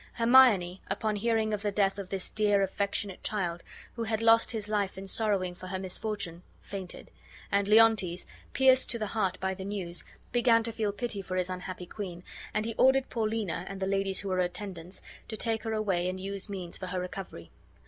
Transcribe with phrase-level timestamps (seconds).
[0.13, 3.61] Hermione, upon hearing of the death of this dear, affectionate child,
[3.93, 7.11] who had lost his life in sorrowing for her misfortune, fainted;
[7.51, 11.51] and Leontes, pierced to the heart by the news, began to feel pity for his
[11.51, 15.61] unhappy queen, and he ordered Paulina, and the ladies who were her attendants, to take
[15.61, 17.51] her away and use means for her recovery.